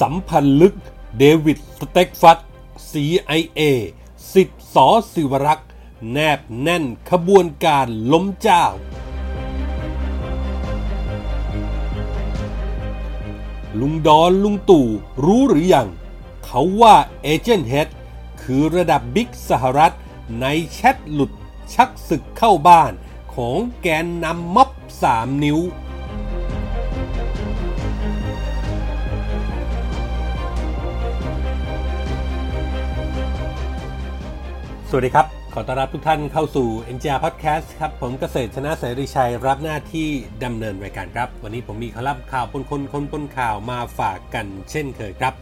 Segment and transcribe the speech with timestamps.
[0.00, 0.74] สัมพันธ์ลึก
[1.18, 2.38] เดวิดสเตรกฟัส
[2.90, 3.62] CIA
[4.32, 5.70] ศิษย์ส.ศิวรักษ์
[6.10, 8.64] แนบแน่นขบวนการล้มเจ้า
[13.80, 14.86] ลุงดอนลุงตู่
[15.24, 15.88] รู้หรือยัง
[16.44, 17.88] เขาว่า Agent H
[18.42, 19.94] คือระดับบิ๊กสหรัฐ
[20.40, 21.32] ในแชทหลุด
[21.74, 22.92] ชักศึกเข้าบ้าน
[23.34, 24.70] ของแกนนำม็อบ
[25.02, 25.58] สามนิ้ว
[34.92, 40.08] สวัสดีครับ ขอต้อนรับทุกท่านเข้าสู่ NGR Podcast ครับ ผมเกษตรชนะเสรีชัย รับหน้าที่
[40.44, 45.34] ดำเนินรายการครับ วันนี้ผมมีคอลัมน์ข่าวปนคนคนปนข่าวมาฝากกันเช่นเคยครับ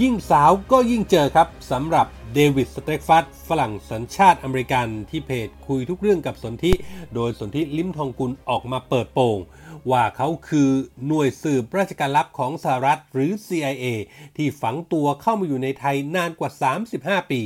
[0.00, 6.72] ยิ่งสาวก็ยิ่งเจอครับสำหรับเดวิดสเตกฟัตฝรั่งสัญชาติอเมริกันที่เพจคุยทุกเรื่องกับสนธิ
[7.14, 9.38] โดยสนธิลิมทองกุลออกมาเปิดโปง
[9.90, 10.70] ว่าเขาคือ
[11.06, 13.86] หน่วยสืบราชการลับของสหรัฐหรือ CIA
[14.36, 16.50] ที่ฝังตัวเข้ามาอยู่ในไทยนานกว่า
[16.90, 17.40] 35 ปี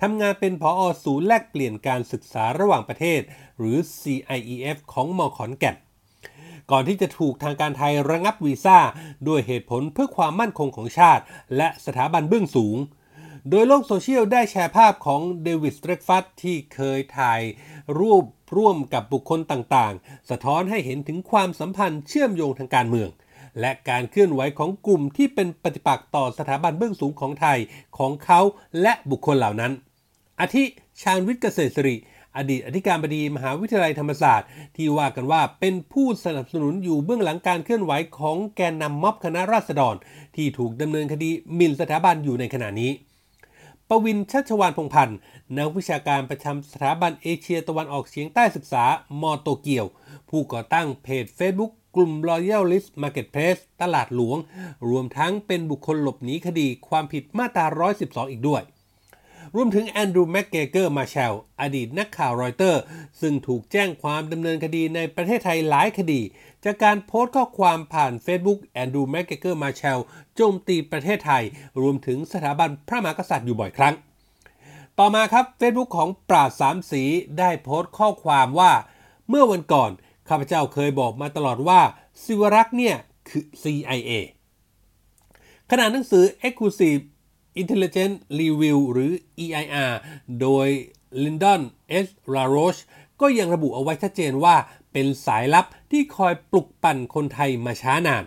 [0.00, 3.20] ทำงานเป็นผออศูนย์แลกเปลี่ยนการศึกษาระหว่างประเทศ
[3.58, 5.76] หรือ CIEF ของมอขอนแก่น
[6.70, 8.78] ก่อนที่จะถูกทางการไทยระงับวีซ่า
[9.28, 11.22] ด้วยเหตุผลเพื่อความมั่นคงของชาติ
[11.56, 12.76] และสถาบันเบื้องสูง
[13.50, 17.40] โดยโลกโซเชียลได้แชร์ภาพของเดวิดสเตรกฟัตที่เคยถ่าย
[17.98, 18.24] รูป
[18.56, 23.08] ร่วมกับบุคคลต่างๆ สะท้อนให้เห็นถึงความสัมพันธ์เชื่อมโยงทางการเมือง
[23.60, 27.58] และการเคลื่อนไหวของกลุ่มที่เป็นปฏิปักษ์ต่อสถาบันเบื้องสูงของไทย
[27.98, 28.40] ของเขา
[28.82, 29.72] และบุคคลเหล่านั้น
[30.40, 30.64] อาทิ
[31.02, 31.96] ชาญวิทย์เกษตรสิริ
[32.36, 39.94] อดีตอธิการบดีมหาวิทยาลัยธรรมศาสตร์ ที่ว่ากันว่าเป็นผู้สนับสนุนอยู่เบื้องหลังการเคลื่อนไหวของแกนนำม็อบคณะราษฎร
[40.36, 42.90] ที่ถูกดำเนินคดีหมิ่นสถาบันอยู่ในขณะนี้
[43.88, 45.18] ปวินชัชวาลพงศ์พันธ์
[45.56, 48.84] นักวิชาการประจำสถาบันเอเชียตะวันออกเฉียงใต้ศึกษา
[49.20, 49.86] มอโตเกียว
[50.30, 54.38] ผู้ก่อตั้งเพจ Facebook กลุ่ม Royalist Marketplace ตลาดหลวง
[54.90, 57.66] รวมทั้งเป็นบุคคลหลบหนีคดีความผิดมาตรา
[57.98, 58.62] 112 อีกด้วย
[59.54, 62.80] รวมถึงแอนดรูว์แมกเกรเกอร์มาร์แชลอดีตนักข่าวรอยเตอร์
[63.20, 66.20] ซึ่งถูกแจ้งความดำเนินคดีในประเทศไทยหลายคดี
[66.64, 69.98] จากการโพสต์ข้อความผ่าน Facebook แอนดรูว์แมกเกรเกอร์มาร์แชล
[70.34, 71.42] โจมตีประเทศไทย
[71.80, 73.94] รวมถึงสถาบันพระมหากษัตริย์อยู่บ่อยครั้ง
[74.98, 77.02] ต่อมาครับ Facebook ของปราดสามสี
[77.38, 78.72] ได้โพสต์ข้อความว่า
[79.28, 79.90] เมื่อวันก่อน
[80.28, 81.80] ข้าพเจ้าเคยบอกมาตลอดว่า
[82.22, 82.96] สิวรักษ์เนี่ย
[83.28, 84.12] คือ CIA
[85.70, 87.02] ขณะหนังสือ Exclusive
[87.60, 89.12] Intelligence Review หรือ
[89.44, 89.92] EIR
[90.40, 90.68] โดย
[91.22, 91.60] Lyndon
[92.04, 92.06] S.
[92.34, 92.82] LaRoche
[93.20, 94.56] ก็ยังระบุเอาไว้ชัดเจนว่า
[94.92, 98.24] เป็นสายลับที่คอยปลุกปั่นคนไทยมาช้านาน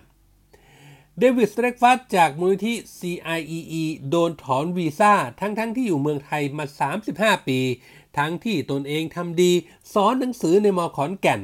[1.20, 6.66] เดวิดสเตรกฟัสจากมูลนิธิ CIEE โดนถอนวีซ่าทั้งๆที่อยู่เมืองไทยมา
[7.06, 7.60] 35 ปี
[8.18, 9.52] ทั้งที่ตนเองทำดี
[9.94, 11.42] สอนหนังสือในมอขอนแก่น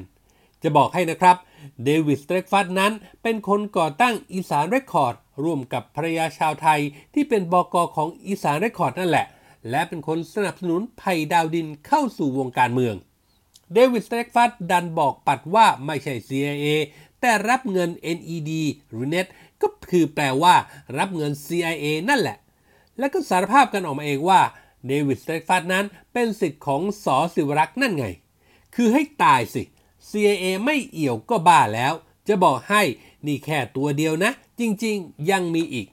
[0.64, 1.38] จะบอกให้นะครับ
[1.84, 2.94] เดวิดสเตรกฟัสนั้น
[3.24, 6.80] เป็นคนก่อตั้งอีสานเรคคอร์ด ร่วมกับภรรยาชาวไทย
[7.14, 9.26] ที่เป็นบอกอของอีสานเรคคอร์ดนั่นแหละ
[9.70, 12.96] และเป็นคนสนับสนุนไผ่ดาวดินเข้าสู่วงการเมือง
[13.74, 16.68] เดวิดสเตรกฟัสดันบอกปัดว่าไม่ใช่ CIA
[17.22, 18.52] แต่รับเงิน NED
[18.90, 19.28] หรือ Net
[19.62, 20.56] ก็คือแปลว่า
[20.98, 22.38] รับเงิน CIA นั่นแหละ
[23.00, 24.42] และก็สารภาพกันออกมาเองว่า
[24.88, 28.06] เดวิดสเตกฟัตนั้นเป็นสิทธิ์ของสอสิวรักษ์นั่นไง
[28.76, 29.64] คือให้ตายสิ
[30.10, 31.94] CIA ไม่เอี่ยวก็บ้าแล้ว
[32.28, 32.82] จะบอกให้
[33.26, 35.88] นี่แค่ตัวเดียวนะ จริงๆ ยังมีอีก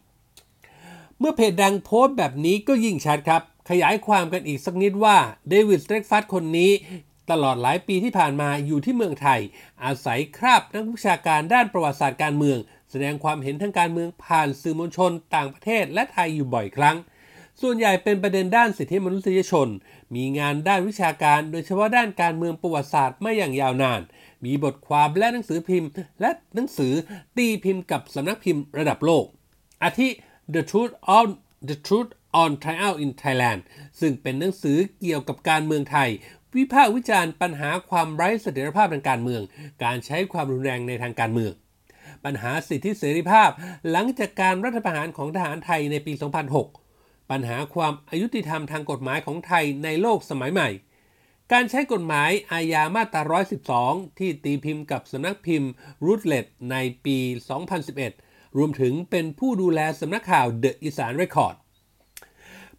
[1.18, 5.16] เมื่อเพจดังโพสต์แบบนี้ก็ยิ่งชัดครับ ขยายความกันอีกสักนิดว่า
[5.48, 6.70] เดวิดสเตรกฟัตคนนี้
[7.30, 9.40] ตลอดหลายปีที่ผ่านมาอยู่ที่เมืองไทย
[9.84, 12.58] อาศัยคราบนักวิชาการด้านประวัติศาสตร์การเมือง
[12.90, 16.96] แสดงความเห็นทางการเมืองผ่านสื่อมวลชน ต่างประเทศและไทยอยู่บ่อยครั้ง
[17.60, 19.68] ส่วนใหญ่เป็นประเด็นด้านสิทธิมนุษยชน
[20.14, 24.00] มีงานด้านวิชาการ โดยเฉพาะด้านการเมืองประวัติศาสตร์มาอย่างยาวนาน
[24.44, 25.88] มีบทความและหนังสือพิมพ์
[26.20, 26.92] และหนังสือ
[27.36, 29.24] ตีพิมพ์กับสำนักพิมพ์ระดับโลก
[29.82, 30.08] อาทิ
[30.54, 31.28] The Truth on
[31.68, 32.10] The Truth
[32.42, 33.60] on Trial in Thailand
[34.00, 36.08] ซึ่งเป็นหนังสือเกี่ยวกับการเมืองไทย
[36.56, 39.42] วิพากษ์วิจารณ์ปัญหาความไร้เสถียรภาพทางการเมือง
[39.84, 41.52] การใช้ความรุนแรงในทางการเมือง
[42.24, 43.50] ปัญหาสิทธิเสรีภาพ
[43.90, 46.12] หลังจากการรัฐประหารของทหารไทยในปี
[46.72, 50.68] 2006 ปัญหาความอายุติธรรมทางกฎหมายของไทยในโลกสมัยใหม่
[51.52, 53.40] การใช้กฎหมายอาญามาตรา
[53.74, 55.70] 112 ที่ตีพิมพ์กับสำนักพิมพ์
[56.04, 57.18] รูทเลตในปี
[57.88, 61.56] 2011 รวมถึงเป็นผู้ดูแลสำนักข่าว The อีสานเรคคอร์ด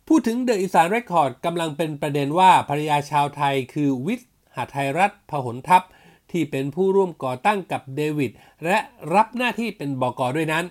[0.08, 5.84] พูดถึงเดอะอีสานเรคคอร์ดกำลังเป็นประเด็นว่าภรรยาชาวไทยคือวิทย์หาไทยรัฐพหลทัพ
[6.32, 8.32] ที่เป็นผู้ร่วมก่อตั้งกับเดวิด
[8.66, 8.78] และ
[9.16, 10.66] รับหน้าที่เป็นบอกอด้วยนั้น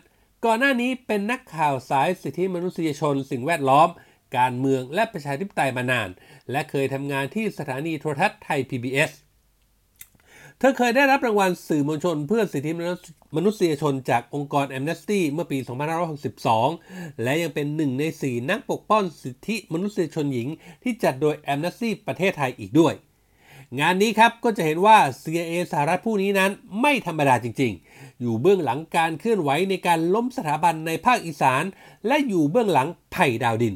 [0.45, 3.89] ก่อนหน้านี้เป็นนักข่าวสายสิทธิมนุษยชนสิ่งแวดล้อม
[4.37, 6.09] การเมืองและประชาธิปไตยมานาน
[6.51, 9.13] และเคยทำงานที่สถานีโทรทัศน์ไทย PBS
[10.59, 12.73] เธอเคยได้รับรางวัลสื่อมวลชนเพื่อสิทธิ
[13.37, 15.59] มนุษยชนจากองค์กรแอมเนสตี้เมื่อปี
[16.41, 20.49] 2562 และยังเป็นหนึ่งใน 4 นักปกป้องสิทธิมนุษยชนหญิง
[20.83, 22.95] ที่จัดโดยแอมเนสตี้ประเทศไทยอีกด้วย
[23.81, 26.51] งานนี้ครับก็จะเห็นว่า CIA สหรัฐผู้นี้นั้น
[26.81, 31.65] ไม่ธรรมดาจริง ๆ อยู่เบื้องหลังการเคลื่อนไหวในการล้มสถาบันในภาคอีสาน
[32.07, 33.75] และอยู่เบื้องหลังไผ่ดาวดิน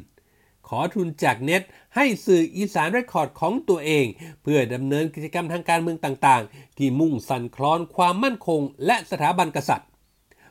[0.69, 1.63] ขอทุนจาก NED
[1.97, 4.07] ให้สื่ออีสานเรคคอร์ดของตัวเอง
[4.43, 9.89] เพื่อดำเนินกิจกรรมทางการเมืองต่างๆ ที่มุ่งสั่นคลอนความมั่นคง และสถาบันกษัตริย์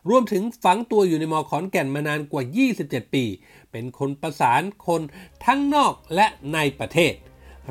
[0.10, 2.44] รวมถึงฝังตัวอยู่ในมอขอนแก่นมานานกว่า
[2.80, 3.25] 27 ปี
[3.72, 5.02] เป็นคนประสานคน
[5.46, 7.13] ทั้งนอกและในประเทศ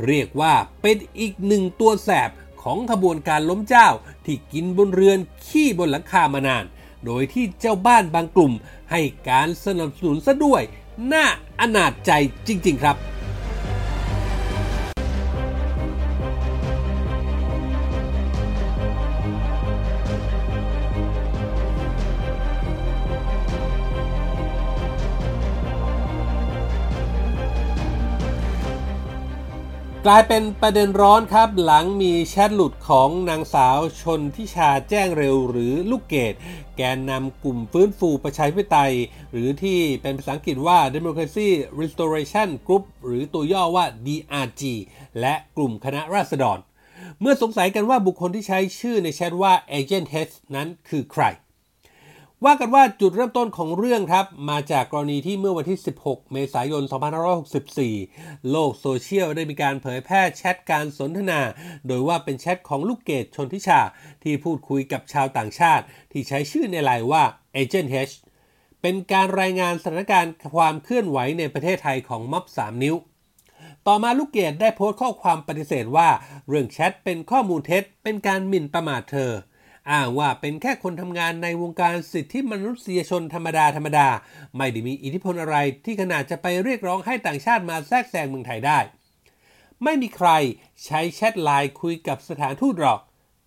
[0.07, 2.31] เรียกว่าเป็นอีกหนึ่งตัวแสบ
[2.63, 3.89] ของขบวนการล้มเจ้า
[4.25, 6.65] ที่กินบนเรือนขี้บนหลังคามานาน
[7.07, 8.53] โดยที่เจ้าบ้านบางกลุ่ม
[8.91, 9.01] ให้
[9.31, 10.63] การสนับสนุนซะด้วย
[11.13, 11.25] น่า
[11.61, 12.11] อนาจใจ
[12.47, 12.97] จริง ๆ ครับ
[30.09, 36.35] กลายเป็นประเด็นร้อนครับหลังมีแชทหลุดของนางสาวชนทิชาแจ้งเร็วหรือลูกเกด
[36.77, 38.95] แกนนำกลุ่มฟื้นฟูประชาธิปไตย
[39.33, 41.49] หรือที่เป็นภาษาอังกฤษว่า Democracy
[41.81, 44.63] Restoration Group หรือตัวย่อว่า DRG
[45.21, 46.59] และกลุ่มคณะราษฎร
[47.21, 51.25] เมื่อสงสัยกันว่าบุคคลที่ใช้ชื่อในแชทว่า Agent H นั้นคือใคร
[52.45, 56.83] ว่ากันว่าจุดเริ่มต้นของเรื่องครับ มาจากกรณีที่เมื่อวันที่ 16 เมษายน
[57.87, 61.41] 2564 โลกโซเชียลได้มีการเผยแพร่แชทการสนทนา
[61.87, 63.81] โดยว่าเป็นแชทของลูกเกดชนทิชา
[64.23, 67.25] ที่พูดคุยกับชาวต่างชาติ ที่ใช้ชื่อในไลน์ว่า
[67.57, 68.15] Agent H
[68.83, 72.95] เป็นการรายงานสถานการณ์ความเคลื่อนไหวในประเทศไทยของม็อบ 3 นิ้ว
[73.87, 76.09] ต่อมาลูกเกดได้โพสต์ข้อความปฏิเสธว่า
[76.49, 79.33] เรื่องแชทเป็นข้อมูลเท็จ เป็นการหมิ่นประมาทเธอ
[79.91, 84.09] อ้างว่าเป็นแค่คนทำงานในวงการสิทธิมนุษยชนธรรมดาธรรมดา
[84.57, 88.79] ไม่ได้มีอิทธิพลอะไรที่ขนาดจะไปเรียกร้องให้ต่างชาติมาแทรกแซงเมืองไทยได้
[89.85, 90.31] ไม่มีใคร
[90.85, 93.01] ใช้แชทไลน์คุยกับสถานทูตหรอก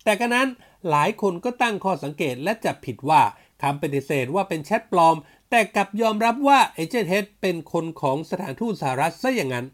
[0.04, 0.48] แต่กระนั้น
[0.90, 3.22] หลายคนก็ตั้งข้อสังเกตและจับผิดว่า
[3.62, 5.16] คำปฏิเสธว่าเป็นแชทปลอม
[5.50, 9.66] แต่กลับยอมรับว่า Agent H เป็นคนของสถานทูตสหรัฐซะอย่างนั้น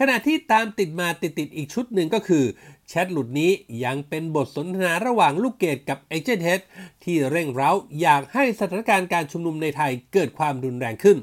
[0.00, 2.44] ขณะที่ตามติดมาติดติดอีกชุดหนึ่งก็คือ
[2.88, 3.50] แชทหลุดนี้
[3.84, 6.60] ยังเป็นบทสนทนาระหว่างลูกเกดกับ Agent H
[7.04, 7.70] ที่เร่งเร้า
[8.00, 11.18] อยากให้สถานการณ์การชุมนุมในไทยเกิดความรุนแรงขึ้น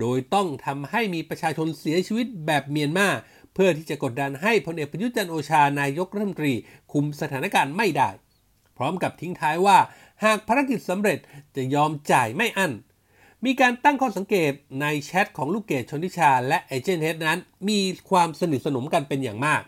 [0.00, 3.08] โดยต้องทำให้มีประชาชนเสียชีวิตแบบเมียนมา
[3.54, 6.52] เพื่อที่จะกดดันให้พลเอกประยุทธ์จันโอชานายกรัฐมนตรี
[6.92, 8.08] คุมสถานการณ์ไม่ได้
[8.76, 9.78] พร้อมกับทิ้งท้ายว่า
[10.24, 11.18] หากภารกิจสำเร็จ
[11.56, 12.72] จะยอมจ่ายไม่อั้น
[13.44, 17.38] มีการตั้งข้อสังเกตในแชทของลูกเกดชนทิชา และเอเจนต์เฮดนั้น
[17.68, 17.80] มี
[18.10, 19.62] ความสนิทสนมกันเป็นอย่างมาก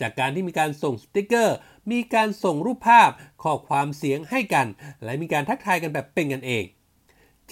[0.00, 1.56] จากการที่มีการส่งสติกเกอร์
[1.92, 3.10] มีการส่งรูปภาพ
[3.42, 4.66] ข้อความเสียงให้กัน
[5.04, 6.64] และมีการทักทายกันแบบเป็นกันเอง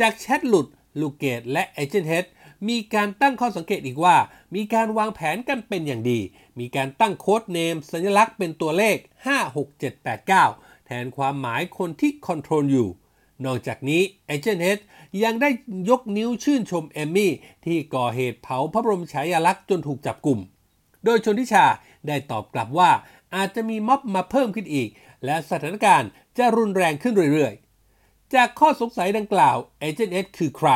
[0.01, 0.67] จากแชทหลุด
[1.01, 2.27] ลูกเกดและ Agent H
[2.69, 4.17] มีการตั้งข้อสังเกตอีกว่า
[4.55, 6.21] มีการวางแผนกันเป็นอย่างดี
[6.59, 8.97] มีการตั้ง code name สัญลักษณ์เป็นตัวเลข
[9.93, 12.89] 56789 แทนความหมายคนที่ control อยู่
[13.45, 14.79] นอกจากนี้ Agent H
[15.23, 15.51] ยังได้
[15.91, 17.33] ยกนิ้วชื่นชมเอมมี่
[17.65, 20.39] ที่ก่อเหตุเผาพระบรมฉายาลักษณ์จนถูกจับกลุ่ม
[21.05, 21.67] โดยชลธิชา
[22.07, 22.91] ได้ตอบกลับว่า
[23.35, 24.89] อาจจะมีม็อบมาเพิ่มขึ้นอีก
[25.25, 30.71] และสถานการณ์จะรุนแรงขึ้นเรื่อยๆ จากข้อสงสัยดังกล่าว Agent H คือใคร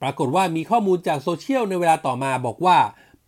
[0.00, 2.78] ปรากฏว่ามีข้อมูลจากโซเชียลในเวลาต่อมาบอกว่า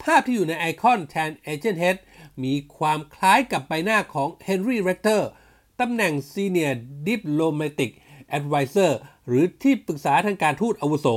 [0.02, 1.96] ภาพที่อยู่ในไอคอนแทน Agent H
[2.44, 5.28] มีความคล้ายกับใบหน้าของเฮนรี่เรกเตอร์
[5.80, 6.74] ตำแหน่ง Senior
[7.08, 7.90] Diplomatic
[8.38, 8.92] Advisor
[9.26, 11.08] หรือที่ปรึกษาทางการทูตอาวุโส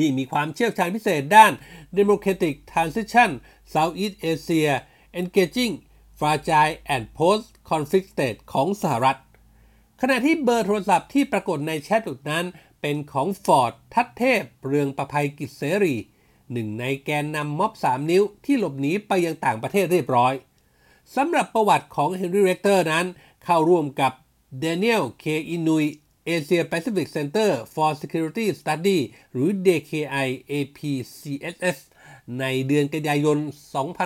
[0.00, 1.52] ที่มีความเชี่ยวชาญพิเศษด้าน
[1.98, 3.30] Democratic Transition
[3.72, 4.74] Southeast Asia
[5.20, 5.72] Engaging
[6.18, 9.18] Fragile and Post-Conflict State ของสหรัฐ
[10.00, 12.44] ขณะที่เบอร์โทรศัพท์ที่ปรากฏในแชทนั้น
[12.80, 15.96] เป็นของฟอร์ดทัตเทพ เรืองประภัยกิจเสรี
[16.52, 20.34] หนึ่งในแกนนำม็อบ 3 นิ้วที่หลบหนีไปยังต่างประเทศเรียบร้อย
[21.16, 23.06] สำหรับประวัติของเฮนรี่เรกเตอร์นั้น
[23.44, 24.12] เข้าร่วมกับ
[24.58, 25.24] Daniel K.
[25.48, 25.86] Inouye
[26.34, 28.98] Asia Pacific Center for Security Studies
[29.32, 31.78] หรือ DKI APCSS
[32.40, 33.38] ในเดือนกันยายน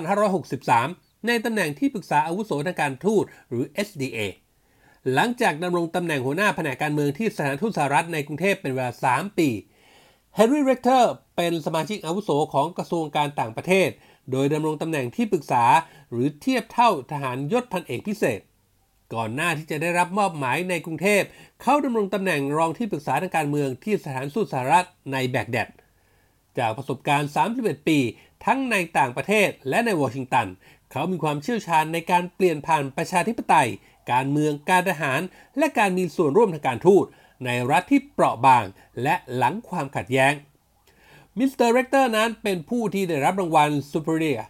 [0.08, 4.18] 2563 ในตำแหน่งที่ปรึกษาอาวุโสทางการทูตหรือ SDA
[5.12, 9.48] หลังจากดำรงตำแหน่งหัวหน้าแผนกการเมืองที่สถานทูตสหรัฐในกรุงเทพเป็นเวลา 3 ปี
[10.38, 11.04] Henry Rector
[11.36, 13.88] เป็นสมาชิกอาวุโสของกระทรวงการต่างประเทศ
[14.30, 15.64] โดยดำรงตำแหน่งที่ปรึกษา
[16.10, 18.40] หรือเทียบเท่าทหารยศพันเอกพิเศษ
[19.14, 21.22] ก่อนหน้าที่จะได้รับมอบหมายในกรุงเทพ
[21.62, 25.68] เขาดำรงตำแหน่งรองที่ปรึกษาทางการเมืองที่สถานทูตสหรัฐในแบกแดด
[26.58, 27.98] จากประสบการณ์ 31 ปี
[28.44, 30.46] ทั้งในต่างประเทศและในวอชิงตัน
[30.90, 33.68] เขามีความเชี่ยวชาญในการเปลี่ยนผ่านประชาธิปไตย
[34.12, 35.20] การเมืองการทหาร
[35.58, 37.04] และการมีส่วนร่วมทางการทูต
[37.44, 38.64] ในรัฐที่เปราะบาง
[39.02, 40.34] และหลังความขัดแย้ง
[41.38, 44.40] มิสเตอร์เรกเตอร์นั้นเป็นผู้ที่ได้รับรางวัล Superior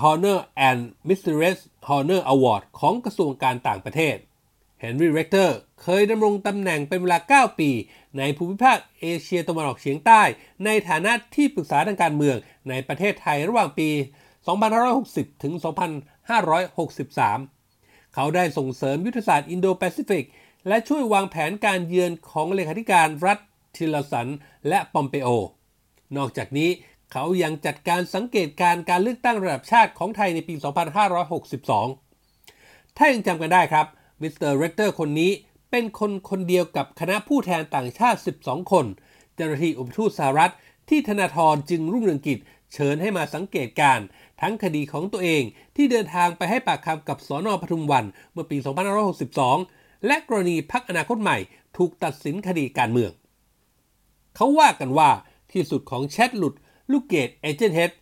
[0.00, 0.38] Honor
[0.68, 4.16] and Meritorious Honor Award ของกระทรวงการต่างประเทศ
[4.80, 7.18] เฮนรี่เรกเตอร์เคยดำรงตำแหน่งเป็นเวลา
[7.52, 7.70] 9 ปี
[8.18, 10.22] ในภูมิภาคเอเชียตะวันออกเฉียงใต้
[10.64, 12.36] ในฐานะที่ปรึกษาทางการเมือง
[12.68, 13.90] ในประเทศไทยระหว่างปี
[14.86, 15.54] 2560 ถึง
[17.24, 20.26] 2563 เขาได้ส่งเสริมยุทธศาสตร์อินโดแปซิฟิก
[20.68, 23.38] และช่วยวางแผนการเยือนของเลขาธิการรัฐ
[23.76, 24.28] ทิลสัน
[24.68, 25.28] และปอมเปโอ
[26.16, 26.70] นอกจากนี้
[27.12, 30.54] เขายังจัดการสังเกตการณ์การเลือกตั้งระดับชาติของไทยในปี
[32.16, 33.86] 2562 ถ้ายังจำกันได้ครับ
[34.20, 35.30] มิสเตอร์เรกเตอร์คนนี้
[35.70, 38.86] เป็นคนคนเดียวกับคณะผู้แทนต่างชาติ 12 คน
[39.34, 40.52] เจ้าหน้าที่อุปทูตสหรัฐ
[40.88, 42.38] ที่ธนาธรจึงรุ่งเรืองกิจ
[42.74, 43.98] เชิญให้มาสังเกตการณ์
[44.40, 45.42] ทั้งคดีของตัวเอง
[45.76, 48.56] ที่เดินทางไปให้ปากคำกับสอนอปทุมวันเมื่อปี
[49.32, 51.38] 2562 และกรณีพรรคอนาคตใหม่
[51.76, 53.10] ถูกตัดสินคดีการเมือง
[54.36, 55.10] เขาว่ากันว่า
[55.52, 56.54] ที่สุดของแชทหลุด
[56.90, 57.92] ลูกเกดเอเจนต์เฮด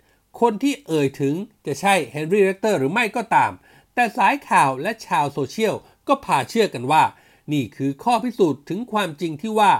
[0.41, 1.35] คนที่เอ่ยถึง
[1.67, 3.53] จะใช่เฮนรี่เรกเตอร์หรือไม่ก็ตาม
[3.95, 5.75] แต่สายข่าวและชาวโซเชียล
[6.09, 7.03] ก็พาเชื่อกันว่า
[7.53, 9.73] นี่คือข้อพิสูจน์ถึงความจริงที่ว่า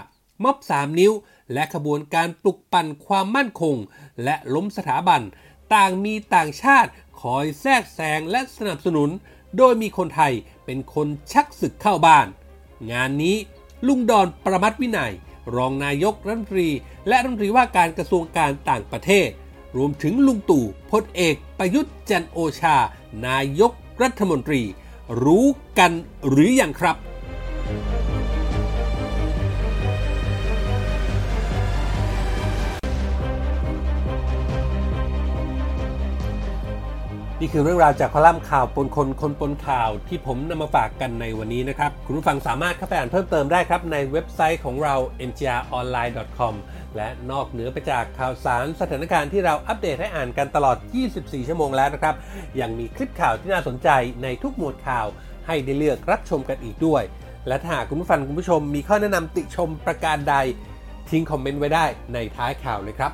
[0.43, 1.13] ม็อบสามนิ้ว
[1.53, 3.75] และขบวนการปลุกปั่นความมั่นคง
[4.23, 5.21] และล้มสถาบัน
[5.73, 6.89] ต่างมีต่างชาติ
[7.21, 9.09] คอยแทรกแซงและสนับสนุน
[9.57, 10.33] โดยมีคนไทย
[10.65, 12.27] เป็นคนชักศึกเข้าบ้าน
[12.91, 13.35] งานนี้
[13.87, 15.13] ลุงดอนประมัติวินัย
[15.55, 16.69] รองนายกรัฐมนตรี
[17.07, 19.29] และรัฐมนตรีว่าการกระทรวงการต่างประเทศ
[19.77, 22.77] รวมถึงลุงตู่พลเอกประยุทธ์จันโอชา
[23.27, 23.71] นายก
[24.01, 24.61] รัฐมนตรี
[25.23, 25.45] รู้
[25.79, 25.91] กัน
[26.27, 26.95] หรืออยังครับ
[37.45, 44.95] นี่คือเรื่องราวจากคอลัมน์ข่าวปนคนคนปนข่าวที่ผมนำมาฝากกันในวันนี้นะครับ คุณผู้ฟังสามารถเข้าไปอ่านเพิ่มเติมได้ครับ ในเว็บไซต์ของเรา
[45.27, 46.53] ngronline.com
[46.95, 50.77] และนอกเหนือไปจากข่าวสารสถานการณ์ที่เราอัปเดตให้อ่านกันตลอด
[51.11, 52.15] 24 ชั่วโมงแล้วนะครับ
[52.61, 53.89] ยังมีคลิปข่าวที่น่าสนใจ
[54.23, 55.07] ในทุกหมวดข่าว
[55.47, 57.03] ให้ได้เลือกรับชมกันอีกด้วย
[57.47, 60.35] และถ้าหากคุณผู้ฟังคุณผู้ชมมีข้อแนะนำติชมประการใด
[61.09, 63.13] ทิ้งคอมเมนต์ไว้ได้ในท้ายข่าวเลยครับ